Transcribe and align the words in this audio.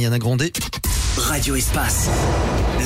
Yana 0.00 0.18
Grondé. 0.18 0.52
Radio 1.18 1.56
Espace. 1.56 2.08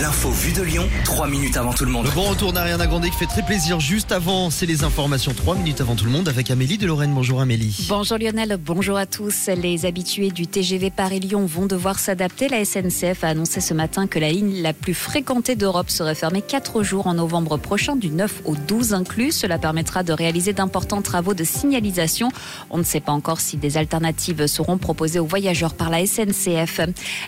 L'info 0.00 0.30
vue 0.30 0.52
de 0.52 0.62
Lyon, 0.62 0.88
3 1.04 1.28
minutes 1.28 1.56
avant 1.56 1.72
tout 1.72 1.84
le 1.84 1.90
monde. 1.90 2.06
Le 2.06 2.10
bon 2.10 2.22
retour 2.22 2.52
d'Ariana 2.52 2.86
Grande 2.86 3.04
qui 3.04 3.12
fait 3.12 3.26
très 3.26 3.42
plaisir. 3.42 3.78
Juste 3.78 4.10
avant, 4.10 4.50
c'est 4.50 4.66
les 4.66 4.82
informations 4.82 5.32
3 5.34 5.54
minutes 5.56 5.80
avant 5.80 5.94
tout 5.94 6.04
le 6.04 6.10
monde 6.10 6.28
avec 6.28 6.50
Amélie 6.50 6.76
de 6.76 6.86
Lorraine. 6.86 7.12
Bonjour 7.14 7.40
Amélie. 7.40 7.86
Bonjour 7.88 8.18
Lionel, 8.18 8.58
bonjour 8.60 8.96
à 8.96 9.06
tous. 9.06 9.48
Les 9.48 9.86
habitués 9.86 10.30
du 10.30 10.46
TGV 10.46 10.90
Paris-Lyon 10.90 11.46
vont 11.46 11.66
devoir 11.66 11.98
s'adapter. 11.98 12.48
La 12.48 12.64
SNCF 12.64 13.22
a 13.22 13.28
annoncé 13.28 13.60
ce 13.60 13.72
matin 13.72 14.06
que 14.08 14.18
la 14.18 14.30
ligne 14.30 14.62
la 14.62 14.72
plus 14.72 14.94
fréquentée 14.94 15.54
d'Europe 15.54 15.90
serait 15.90 16.16
fermée 16.16 16.42
4 16.42 16.82
jours 16.82 17.06
en 17.06 17.14
novembre 17.14 17.56
prochain, 17.56 17.94
du 17.94 18.10
9 18.10 18.42
au 18.46 18.56
12 18.56 18.94
inclus. 18.94 19.30
Cela 19.32 19.58
permettra 19.58 20.02
de 20.02 20.12
réaliser 20.12 20.52
d'importants 20.52 21.02
travaux 21.02 21.34
de 21.34 21.44
signalisation. 21.44 22.30
On 22.70 22.78
ne 22.78 22.84
sait 22.84 23.00
pas 23.00 23.12
encore 23.12 23.40
si 23.40 23.58
des 23.58 23.76
alternatives 23.76 24.46
seront 24.46 24.78
proposées 24.78 25.20
aux 25.20 25.26
voyageurs 25.26 25.74
par 25.74 25.90
la 25.90 26.04
SNCF. 26.04 26.80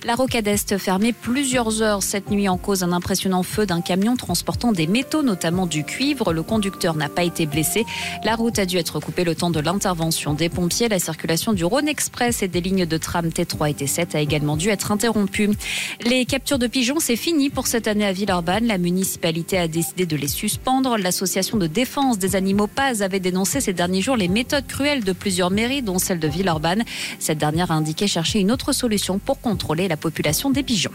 La 0.04 0.14
rocade 0.14 0.48
Est 0.48 0.78
fermée 0.78 0.95
plusieurs 1.12 1.82
heures 1.82 2.02
cette 2.02 2.30
nuit 2.30 2.48
en 2.48 2.56
cause 2.56 2.82
un 2.82 2.92
impressionnant 2.92 3.42
feu 3.42 3.66
d'un 3.66 3.80
camion 3.80 4.16
transportant 4.16 4.72
des 4.72 4.86
métaux, 4.86 5.22
notamment 5.22 5.66
du 5.66 5.84
cuivre. 5.84 6.32
Le 6.32 6.42
conducteur 6.42 6.94
n'a 6.94 7.08
pas 7.08 7.24
été 7.24 7.46
blessé. 7.46 7.84
La 8.24 8.34
route 8.34 8.58
a 8.58 8.66
dû 8.66 8.76
être 8.76 9.00
coupée 9.00 9.24
le 9.24 9.34
temps 9.34 9.50
de 9.50 9.60
l'intervention 9.60 10.34
des 10.34 10.48
pompiers. 10.48 10.88
La 10.88 10.98
circulation 10.98 11.52
du 11.52 11.64
Rhône 11.64 11.88
Express 11.88 12.42
et 12.42 12.48
des 12.48 12.60
lignes 12.60 12.86
de 12.86 12.96
tram 12.96 13.28
T3 13.28 13.70
et 13.70 13.72
T7 13.74 14.16
a 14.16 14.20
également 14.20 14.56
dû 14.56 14.68
être 14.68 14.92
interrompue. 14.92 15.50
Les 16.04 16.24
captures 16.24 16.58
de 16.58 16.66
pigeons, 16.66 17.00
c'est 17.00 17.16
fini 17.16 17.50
pour 17.50 17.66
cette 17.66 17.88
année 17.88 18.06
à 18.06 18.12
Villeurbanne. 18.12 18.66
La 18.66 18.78
municipalité 18.78 19.58
a 19.58 19.68
décidé 19.68 20.06
de 20.06 20.16
les 20.16 20.28
suspendre. 20.28 20.96
L'association 20.98 21.58
de 21.58 21.66
défense 21.66 22.18
des 22.18 22.36
animaux 22.36 22.68
Paz 22.68 23.02
avait 23.02 23.20
dénoncé 23.20 23.60
ces 23.60 23.72
derniers 23.72 24.02
jours 24.02 24.16
les 24.16 24.28
méthodes 24.28 24.66
cruelles 24.66 25.04
de 25.04 25.12
plusieurs 25.12 25.50
mairies, 25.50 25.82
dont 25.82 25.98
celle 25.98 26.20
de 26.20 26.28
Villeurbanne. 26.28 26.84
Cette 27.18 27.38
dernière 27.38 27.70
a 27.70 27.74
indiqué 27.74 28.06
chercher 28.06 28.40
une 28.40 28.50
autre 28.50 28.72
solution 28.72 29.18
pour 29.18 29.40
contrôler 29.40 29.88
la 29.88 29.96
population 29.96 30.50
des 30.50 30.62
pigeons. 30.62 30.75
Dijon. 30.76 30.92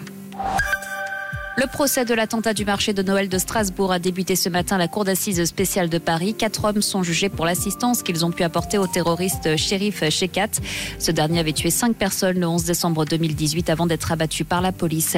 Le 1.62 1.68
procès 1.68 2.06
de 2.06 2.16
l'attentat 2.16 2.56
du 2.56 2.66
marché 2.66 2.92
de 2.92 3.04
Noël 3.04 3.30
de 3.30 3.38
Strasbourg 3.38 3.92
a 3.92 4.00
débuté 4.00 4.36
ce 4.36 4.50
matin 4.50 4.78
à 4.78 4.80
la 4.80 4.88
cour 4.88 5.06
d'assises 5.06 5.46
spéciale 5.46 5.90
de 5.90 6.00
Paris. 6.00 6.34
Quatre 6.34 6.66
hommes 6.66 6.82
sont 6.82 7.04
jugés 7.04 7.30
pour 7.30 7.46
l'assistance 7.46 8.02
qu'ils 8.02 8.26
ont 8.26 8.32
pu 8.32 8.42
apporter 8.42 8.80
au 8.80 8.88
terroriste 8.88 9.58
shérif 9.58 10.04
Shekat. 10.10 10.50
Ce 10.98 11.12
dernier 11.12 11.40
avait 11.40 11.54
tué 11.54 11.70
cinq 11.70 11.96
personnes 11.96 12.40
le 12.40 12.48
11 12.48 12.64
décembre 12.64 13.06
2018 13.06 13.70
avant 13.70 13.86
d'être 13.86 14.12
abattu 14.12 14.44
par 14.44 14.62
la 14.62 14.72
police. 14.72 15.16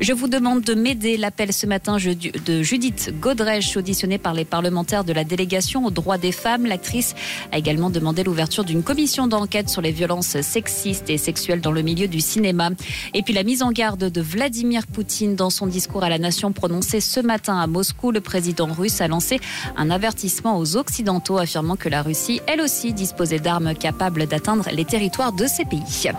Je 0.00 0.14
vous 0.14 0.28
demande 0.28 0.62
de 0.62 0.72
m'aider. 0.72 1.18
L'appel 1.18 1.52
ce 1.52 1.66
matin 1.66 1.98
de 1.98 2.62
Judith 2.62 3.12
Godrèche, 3.20 3.76
auditionnée 3.76 4.16
par 4.16 4.32
les 4.32 4.46
parlementaires 4.46 5.04
de 5.04 5.12
la 5.12 5.24
délégation 5.24 5.84
aux 5.84 5.90
droits 5.90 6.16
des 6.16 6.32
femmes. 6.32 6.64
L'actrice 6.64 7.14
a 7.52 7.58
également 7.58 7.90
demandé 7.90 8.24
l'ouverture 8.24 8.64
d'une 8.64 8.82
commission 8.82 9.26
d'enquête 9.26 9.68
sur 9.68 9.82
les 9.82 9.92
violences 9.92 10.40
sexistes 10.40 11.10
et 11.10 11.18
sexuelles 11.18 11.60
dans 11.60 11.70
le 11.70 11.82
milieu 11.82 12.08
du 12.08 12.20
cinéma. 12.20 12.70
Et 13.12 13.20
puis 13.20 13.34
la 13.34 13.42
mise 13.42 13.62
en 13.62 13.72
garde 13.72 14.10
de 14.10 14.20
Vladimir 14.22 14.86
Poutine 14.86 15.36
dans 15.36 15.50
son 15.50 15.66
discours 15.82 16.04
à 16.04 16.08
la 16.08 16.18
nation 16.18 16.52
prononcé 16.52 17.00
ce 17.00 17.18
matin 17.18 17.58
à 17.58 17.66
Moscou, 17.66 18.12
le 18.12 18.20
président 18.20 18.66
russe 18.66 19.00
a 19.00 19.08
lancé 19.08 19.40
un 19.76 19.90
avertissement 19.90 20.56
aux 20.56 20.76
Occidentaux 20.76 21.38
affirmant 21.38 21.74
que 21.74 21.88
la 21.88 22.02
Russie, 22.02 22.40
elle 22.46 22.60
aussi, 22.60 22.92
disposait 22.92 23.40
d'armes 23.40 23.74
capables 23.74 24.26
d'atteindre 24.26 24.68
les 24.70 24.84
territoires 24.84 25.32
de 25.32 25.48
ces 25.48 25.64
pays. 25.64 26.12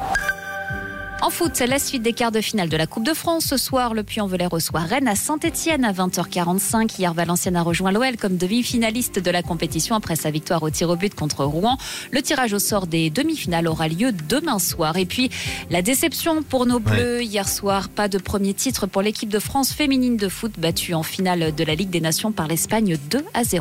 En 1.24 1.30
foot, 1.30 1.58
la 1.62 1.80
suite 1.80 2.04
des 2.04 2.12
quarts 2.12 2.34
de 2.34 2.42
finale 2.42 2.68
de 2.68 2.76
la 2.76 2.86
Coupe 2.86 3.06
de 3.06 3.14
France. 3.14 3.46
Ce 3.46 3.56
soir, 3.56 3.94
le 3.94 4.04
Puy-en-Velay 4.04 4.46
reçoit 4.46 4.82
Rennes 4.82 5.08
à 5.08 5.16
Saint-Etienne 5.16 5.86
à 5.86 5.94
20h45. 5.94 7.00
Hier, 7.00 7.14
Valenciennes 7.14 7.56
a 7.56 7.62
rejoint 7.62 7.94
l'OL 7.94 8.18
comme 8.18 8.36
demi-finaliste 8.36 9.20
de 9.20 9.32
la 9.32 9.42
compétition 9.42 9.96
après 9.96 10.18
sa 10.18 10.32
victoire 10.32 10.62
au 10.64 10.70
tir 10.70 10.90
au 10.90 10.98
but 10.98 11.16
contre 11.16 11.46
Rouen. 11.46 11.78
Le 12.12 12.22
tirage 12.22 12.52
au 12.52 12.60
sort 12.60 12.88
des 12.88 13.10
demi-finales 13.10 13.70
aura 13.70 13.88
lieu 13.88 14.12
demain 14.12 14.60
soir. 14.60 14.98
Et 14.98 15.06
puis, 15.06 15.30
la 15.70 15.82
déception 15.82 16.44
pour 16.44 16.66
nos 16.66 16.80
Bleus. 16.82 17.20
Ouais. 17.20 17.26
Hier 17.26 17.48
soir, 17.48 17.88
pas 17.88 18.10
de 18.10 18.18
premier 18.18 18.54
titre 18.54 18.86
pour 18.86 19.02
l'équipe 19.02 19.30
de 19.30 19.40
France 19.40 19.72
féminine 19.72 20.18
de 20.18 20.28
foot 20.28 20.52
battue 20.58 20.94
en 20.94 21.04
finale 21.04 21.56
de 21.56 21.64
la 21.64 21.76
Ligue 21.76 21.90
des 21.90 22.02
Nations 22.02 22.34
par 22.34 22.50
l'Espagne 22.50 22.98
2 23.10 23.24
à 23.34 23.46
0. 23.46 23.52